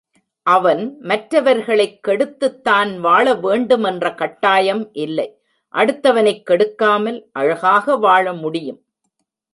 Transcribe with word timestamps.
அவன் 0.43 0.97
மற்றவர்களைக் 1.01 2.03
கெடுத்துத் 2.03 2.63
தான் 2.63 2.99
வாழ 2.99 3.33
வேண்டும் 3.33 3.83
என்ற 3.83 4.13
கட்டாயம் 4.13 4.89
இல்லை 4.93 5.39
அடுத்தவனைக் 5.73 6.43
கெடுக்காமல் 6.43 7.29
அழகாக 7.31 7.97
வாழ 7.97 8.33
முடியும். 8.33 8.81